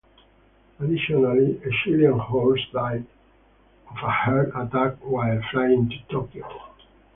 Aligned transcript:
Additionally, 0.79 1.61
a 1.63 1.69
Chilian 1.69 2.17
horse 2.17 2.65
died 2.73 3.05
of 3.87 3.97
a 3.97 4.09
heart 4.09 4.51
attack 4.55 4.95
while 5.05 5.39
flying 5.51 5.89
to 5.89 5.95
Tokyo. 6.09 6.47